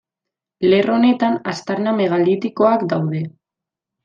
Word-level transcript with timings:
Lerro 0.71 0.95
honetan 0.99 1.37
aztarna 1.53 1.93
megalitikoak 2.01 2.89
daude. 2.95 3.23